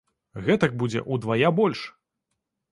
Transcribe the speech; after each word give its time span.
Гэтак 0.47 0.73
будзе 0.85 1.05
ўдвая 1.17 1.53
больш! 1.63 1.79